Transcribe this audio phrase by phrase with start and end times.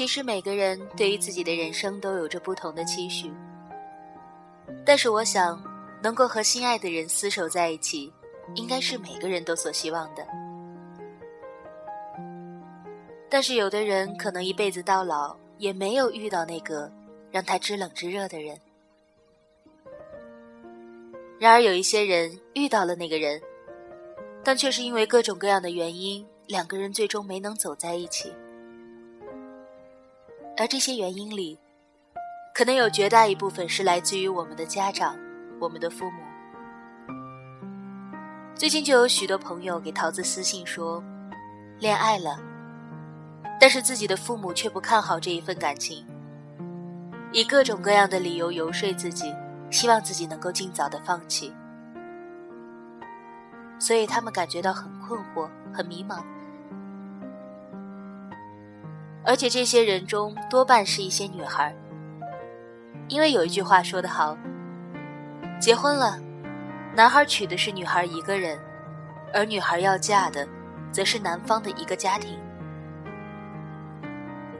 [0.00, 3.30] 其实每个人对于自己的人生都有着不同的期许，
[4.82, 5.62] 但是我想，
[6.02, 8.10] 能够和心爱的人厮守在一起，
[8.54, 10.26] 应该是每个人都所希望的。
[13.28, 16.90] 但是有的人可能一辈子到老也没有遇到那个
[17.30, 18.58] 让他知冷知热的人。
[21.38, 23.38] 然而有一些人遇到了那个人，
[24.42, 28.32] 但却是因为各种各样的原因，两个人最终没能走在一起。
[30.60, 31.58] 而这些原因里，
[32.54, 35.16] 可能有绝大一部分是来自于我们的家长、
[35.58, 36.20] 我们的父母。
[38.54, 41.02] 最近就有许多朋友给桃子私信说，
[41.78, 42.38] 恋爱了，
[43.58, 46.04] 但是自己的父母却不看好这一份感情，
[47.32, 49.34] 以各种各样的理由游说自己，
[49.70, 51.50] 希望自己能够尽早的放弃，
[53.78, 56.22] 所以他们感觉到很困惑、很迷茫。
[59.24, 61.74] 而且这些人中多半是一些女孩，
[63.08, 64.36] 因为有一句话说得好
[65.60, 66.18] ：“结婚了，
[66.94, 68.58] 男孩娶的是女孩一个人，
[69.32, 70.48] 而女孩要嫁的，
[70.90, 72.38] 则是男方的一个家庭。”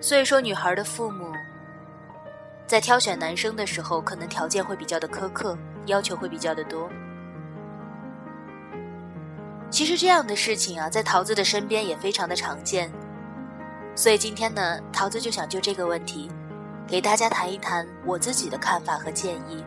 [0.00, 1.32] 所以说，女孩的父母
[2.66, 6.88] 在挑选男生的时候，可能条件会比较的苛刻，要求会比较的多。
[9.70, 12.92] 其实这样的事情啊，在桃子的身边也非常的常见。
[14.00, 16.30] 所以今天呢，桃子就想就这个问题，
[16.86, 19.62] 给大家谈一谈我自己的看法和建议。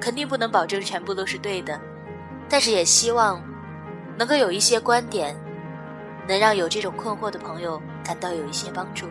[0.00, 1.78] 肯定不能保证全部都是对的，
[2.48, 3.38] 但是也希望
[4.16, 5.36] 能够有一些观点，
[6.26, 9.06] 能让有这种困惑的朋友感到有一些帮助。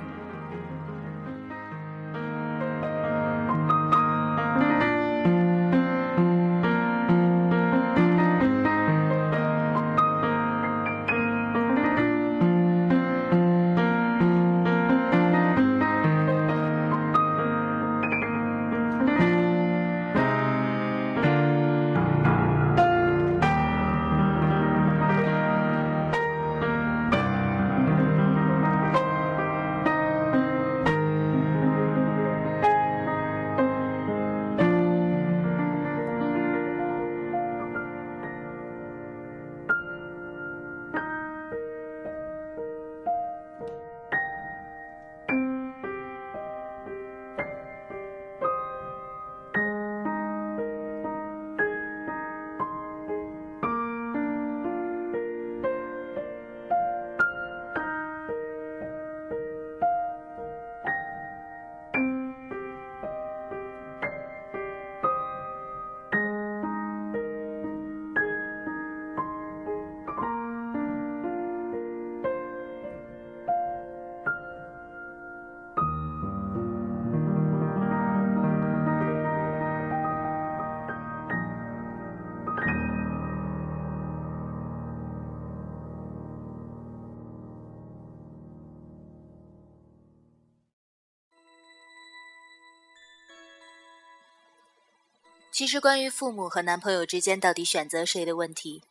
[95.62, 98.82] 其实，关于父母和男朋友之间到底选择谁的问题，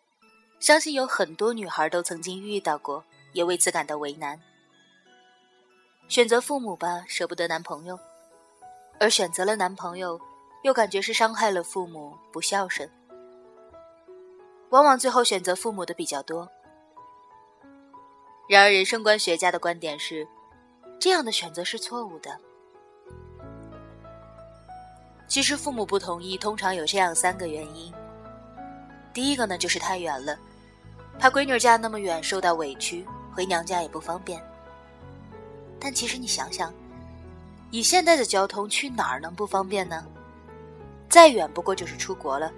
[0.60, 4.40] 相信有很多女孩都曾经遇到过，也为此感到为难。
[6.06, 7.96] 选择父母吧，舍不得男朋友；
[9.00, 10.20] 而选择了男朋友，
[10.62, 12.88] 又感觉是伤害了父母，不孝顺。
[14.68, 16.48] 往往最后选择父母的比较多。
[18.48, 20.24] 然而，人生观学家的观点是，
[21.00, 22.38] 这样的选择是错误的。
[25.30, 27.92] 其实父母不同意，通常有这样三个原因。
[29.14, 30.36] 第一个呢，就是太远了，
[31.20, 34.42] 怕闺女嫁那么远受到委屈，回娘家也不方便。
[35.78, 36.74] 但其实你想想，
[37.70, 40.04] 以现在的交通，去哪儿能不方便呢？
[41.08, 42.50] 再远不过就是出国了，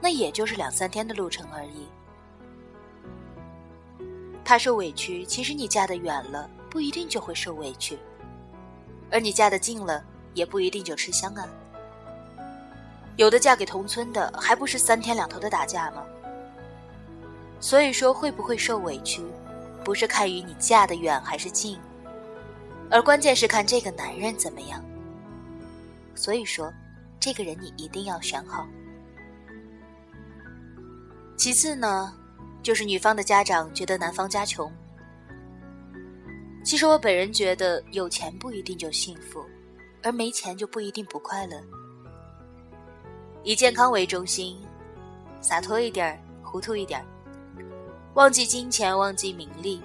[0.00, 1.88] 那也就是两三天的路程而已。
[4.44, 7.96] 怕受委屈，其实你嫁得远了，不一定就会受委屈；
[9.10, 10.04] 而你嫁得近了，
[10.34, 11.48] 也不一定就吃香啊。
[13.16, 16.04] 有的嫁给同村的，还不是三天两头的打架吗？
[17.58, 19.22] 所以说，会不会受委屈，
[19.82, 21.78] 不是看于你嫁得远还是近，
[22.90, 24.84] 而关键是看这个男人怎么样。
[26.14, 26.70] 所以说，
[27.18, 28.66] 这个人你一定要选好。
[31.36, 32.12] 其次呢，
[32.62, 34.70] 就是女方的家长觉得男方家穷。
[36.62, 39.42] 其实我本人觉得，有钱不一定就幸福，
[40.02, 41.56] 而没钱就不一定不快乐。
[43.46, 44.58] 以健康为中心，
[45.40, 47.06] 洒脱一点儿，糊涂一点儿，
[48.14, 49.80] 忘记金钱，忘记名利，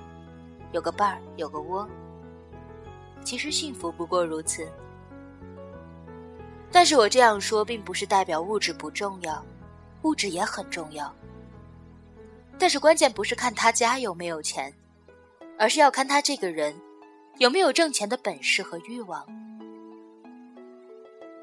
[0.71, 1.87] 有个伴儿，有个窝，
[3.23, 4.67] 其实幸福不过如此。
[6.71, 9.45] 但是我这样说，并不是代表物质不重要，
[10.01, 11.13] 物质也很重要。
[12.57, 14.73] 但是关键不是看他家有没有钱，
[15.59, 16.73] 而是要看他这个人
[17.37, 19.23] 有没有挣钱的本事和欲望。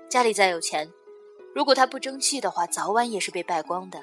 [0.08, 0.90] 家里再有钱，
[1.58, 4.00] 如果他不争气的话，早晚也是被败光的。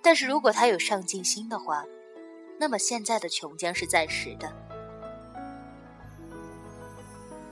[0.00, 1.84] 但是如果他有上进心的话，
[2.60, 4.48] 那么现在的穷将是暂时的。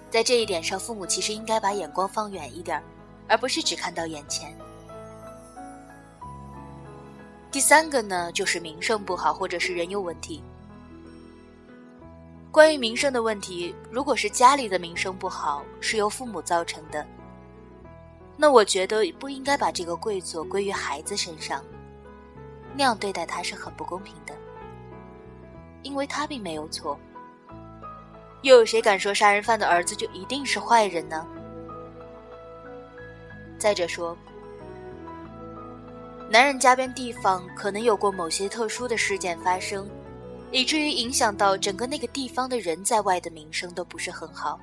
[0.09, 2.81] 在这一点上，父母其实应该把眼光放远一点，
[3.27, 4.57] 而不是只看到眼前。
[7.51, 10.45] 第三个呢，就是名声不好，或者是人有问题。
[12.53, 17.05] 关于名声的问题，如果是家里的名声不好，是由父母造成的，
[18.41, 21.63] 那我觉得不应该把这个贵错归于孩子身上，
[22.75, 24.35] 那样对待他是很不公平的，
[25.83, 26.99] 因为他并没有错。
[28.41, 31.27] 又有谁敢说杀人犯的儿子就一定是坏人呢？
[33.59, 34.17] 再者说，
[36.31, 39.87] 男人家边地方可能有过某些特殊的事件发生，
[40.51, 44.59] 以至于影响到整个那个地方的人在外的名声都不是很好。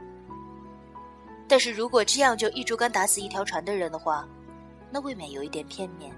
[1.47, 4.27] 但是如果这样就一竹竿打死一条船的人的话，
[4.91, 6.13] 那未免有一点片面。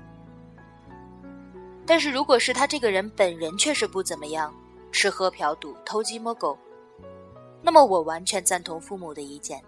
[1.85, 4.53] 但是如果是他这个人本人确实不怎么样，
[4.91, 6.57] 吃喝嫖赌、偷鸡摸狗。
[7.61, 9.61] 那么，我完全赞同父母的意见，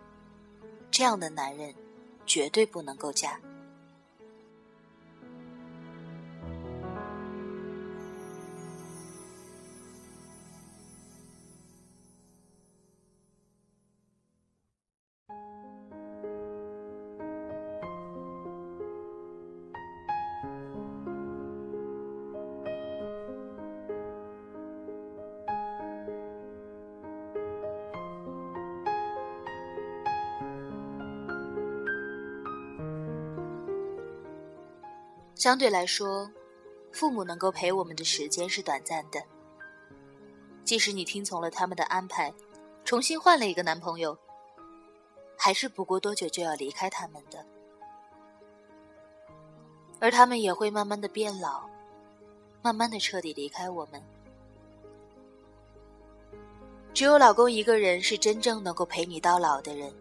[0.89, 1.73] 这样的男人
[2.25, 3.39] 绝对不能够嫁。
[35.41, 36.29] 相对来说，
[36.91, 39.19] 父母能够陪我们的时间是短暂的。
[40.63, 42.31] 即使你听从了他们的安排，
[42.85, 44.15] 重新换了一个男朋友，
[45.35, 47.43] 还是不过多久就要离开他们的。
[49.99, 51.67] 而他们也会慢慢的变老，
[52.61, 53.99] 慢慢的彻底离开我们。
[56.93, 59.91] 只有老公一个人是真正能够陪你到老的人，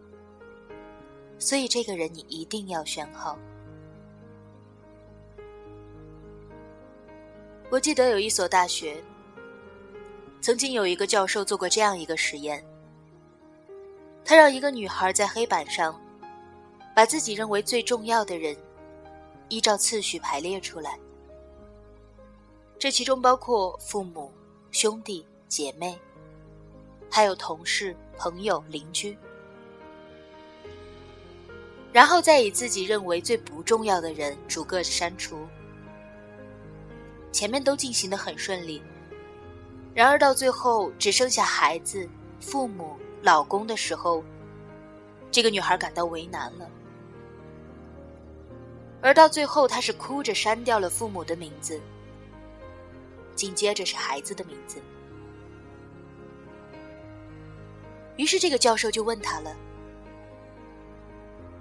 [1.39, 3.35] 所以这个人你一定要选好。
[7.71, 9.01] 我记得有一所大学，
[10.41, 12.61] 曾经有一个教授做过这样一个实验。
[14.25, 15.97] 他让一个女孩在黑板上，
[16.93, 18.53] 把自己认为最重要的人，
[19.47, 20.99] 依照次序排列出来。
[22.77, 24.29] 这其中包括父母、
[24.71, 25.97] 兄弟姐妹，
[27.09, 29.17] 还有同事、朋友、邻居。
[31.93, 35.47] 然后再以自己认为最不重要的人逐个删除。
[37.31, 38.81] 前面都进行的很顺利，
[39.93, 42.07] 然而到最后只剩下孩子、
[42.39, 44.23] 父母、老公的时候，
[45.31, 46.69] 这个女孩感到为难了。
[49.01, 51.79] 而到最后，她是哭着删掉了父母的名字，
[53.33, 54.79] 紧接着是孩子的名字。
[58.17, 59.55] 于是这个教授就问他了，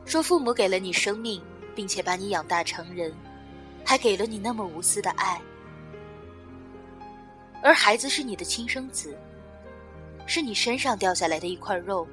[0.05, 1.41] 说：“父母给了你生命，
[1.75, 3.15] 并且把你养大成人，
[3.87, 5.41] 还给了你那么无私的爱。”
[7.63, 9.17] 而孩子是你的亲生子，
[10.27, 12.07] 是你身上掉下来的一块肉。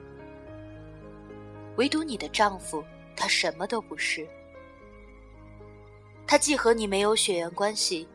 [1.77, 2.83] 唯独你的丈夫，
[3.15, 4.27] 他什么都不是。
[6.25, 8.05] 他既和你没有血缘关系，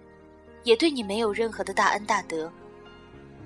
[0.65, 2.53] 也对你没有任何的大恩大德，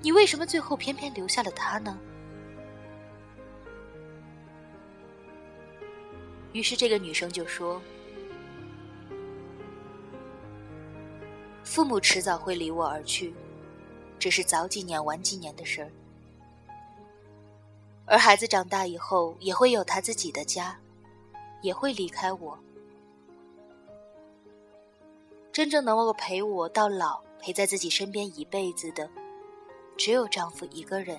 [0.01, 1.97] 你为什么最后偏偏留下了他呢？
[6.51, 7.81] 于是这个女生就说
[11.63, 13.33] ：“父母迟早会离我而去。”
[14.27, 15.89] 只是早几年晚几年的事儿，
[18.05, 20.77] 而孩子长大以后也会有他自己的家，
[21.61, 22.59] 也会离开我。
[25.53, 29.09] 真正能够陪我到老、陪在自己身边一辈子的，
[29.95, 31.17] 只有丈夫一个人。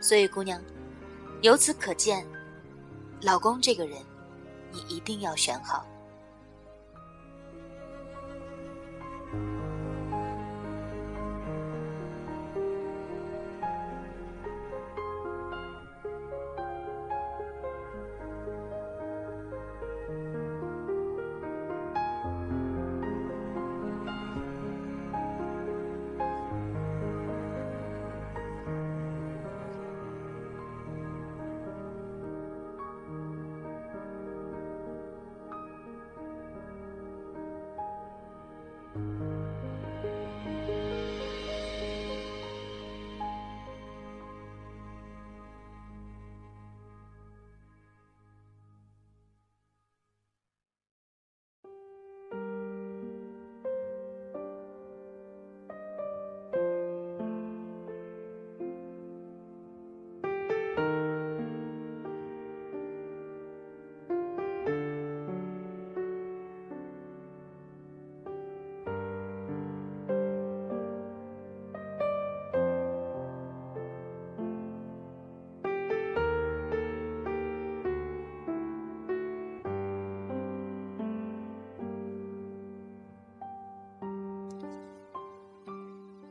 [0.00, 0.58] 所以，姑娘，
[1.42, 2.26] 由此可见，
[3.20, 4.02] 老公这个人，
[4.72, 5.86] 你一定要选好。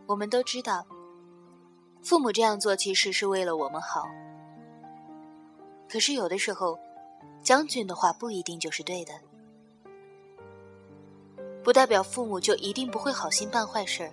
[0.07, 0.85] 我们都知道，
[2.03, 4.07] 父母这样做其实是为了我们好。
[5.89, 6.77] 可是有的时候，
[7.41, 9.13] 将军的话不一定就是对的，
[11.63, 14.11] 不代表父母就一定不会好心办坏事。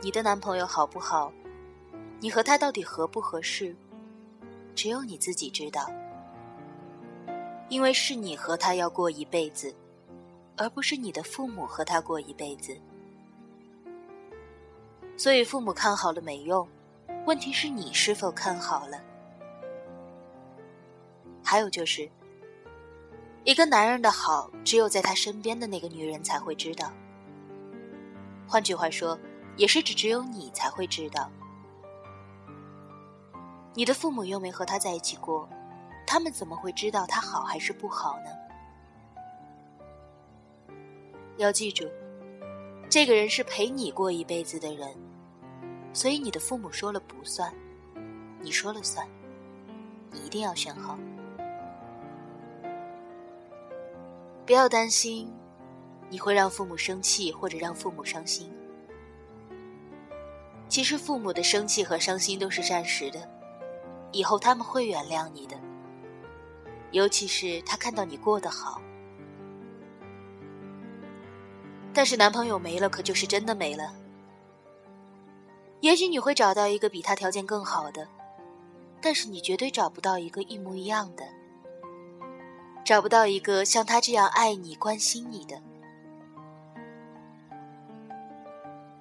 [0.00, 1.32] 你的男朋友好不好？
[2.18, 3.76] 你和他到底合不合适？
[4.74, 5.88] 只有你自己知道，
[7.68, 9.72] 因为是你和他要过一辈子，
[10.56, 12.76] 而不是你的父母和他过一辈子。
[15.22, 16.66] 所以父母看好了没用，
[17.26, 19.00] 问题是你是否看好了。
[21.44, 22.10] 还有就是，
[23.44, 26.90] 一个男人的好，只有在他身边的那个女人才会知道。
[28.48, 29.16] 换句话说。
[29.56, 31.30] 也是只只有你才会知道，
[33.74, 35.46] 你的父母又没和他在一起过，
[36.06, 40.74] 他们怎么会知道他好还是不好呢？
[41.36, 41.86] 要记住，
[42.88, 44.96] 这个人是陪你过一辈子的人，
[45.92, 47.52] 所以你的父母说了不算，
[48.40, 49.06] 你说了算，
[50.10, 50.98] 你一定要选好。
[54.44, 55.32] 不要担心，
[56.08, 58.50] 你会让父母生气或者让父母伤心。
[60.68, 63.28] 其实父母的生气和伤心都是暂时的，
[64.10, 65.56] 以后他们会原谅你的。
[66.90, 68.80] 尤其是他看到你过得好。
[71.94, 73.94] 但是男朋友没了，可就是真的没了。
[75.82, 78.06] 也许你会找到一个比他条件更好的，
[79.00, 81.24] 但是你绝对找不到一个一模一样的，
[82.84, 85.60] 找不到一个像他这样爱你、关心你的。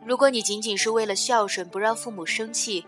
[0.03, 2.83] 如果你仅仅是为了孝顺不让父母生气，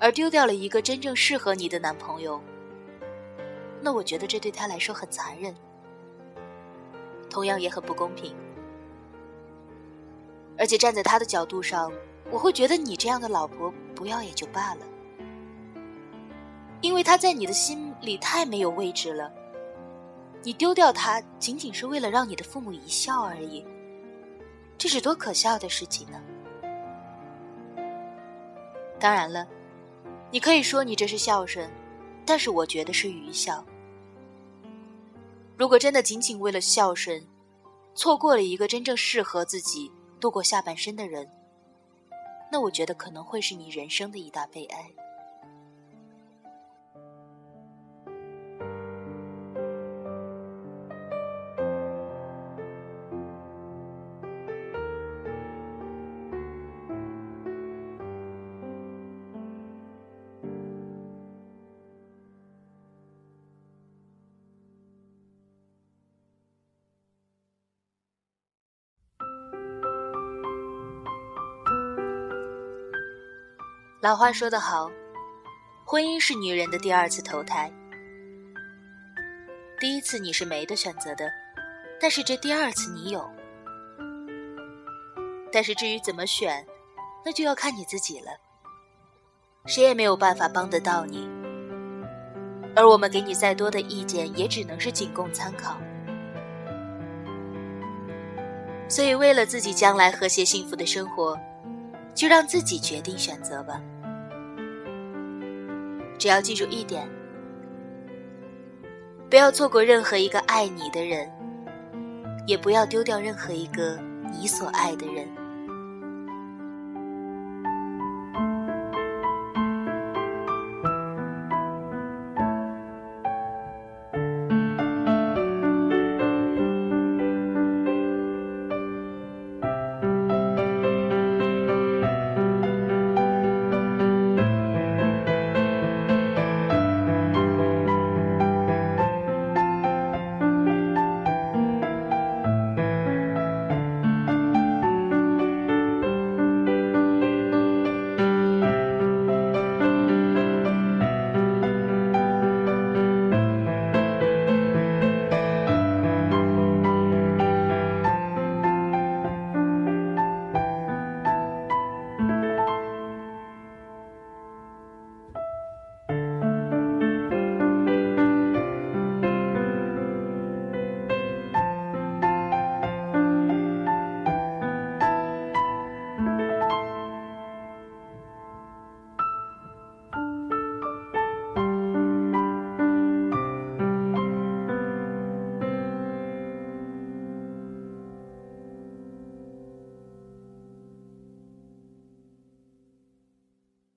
[0.00, 2.40] 而丢掉了一个真正适合你的男朋友，
[3.82, 5.54] 那我觉得这对他来说很残忍，
[7.28, 8.34] 同样也很不公平。
[10.56, 11.92] 而且站在他的角度上，
[12.34, 14.80] 我会觉得你这样的老婆不要也就罢了，
[16.80, 19.32] 因为他在你的心里太没有位置了。
[20.42, 23.64] 你丢掉他仅仅是为了让你的父母一笑而已，
[24.76, 26.20] 这是多可笑的事情呢！
[28.98, 29.46] 当然了，
[30.32, 31.70] 你可以说你这是孝顺，
[32.26, 33.64] 但是我觉得是愚孝。
[35.56, 37.24] 如果真的仅仅为了孝顺，
[37.94, 41.26] 错过了一个真正适合自己度过下半生的人，
[42.54, 44.88] 那我觉得可能会是你人生的一大悲哀。
[74.04, 74.90] 老话说得好，
[75.82, 77.72] 婚姻是女人的第二次投胎。
[79.80, 81.32] 第一次你是没得选择的，
[81.98, 83.26] 但是这第二次你有。
[85.50, 86.66] 但是至于怎么选，
[87.24, 88.26] 那就要看你自己了。
[89.64, 91.26] 谁也没有办法帮得到你，
[92.76, 95.78] 而我们给你再多的意见，也只能是仅供参考。
[98.86, 101.40] 所以，为了自己将来和谐幸福的生活，
[102.14, 103.80] 就让自己决定选择吧。
[106.18, 107.08] 只要记住一点，
[109.28, 111.30] 不要错过任何一个爱你的人，
[112.46, 113.98] 也不要丢掉任何一个
[114.32, 115.28] 你所爱的人。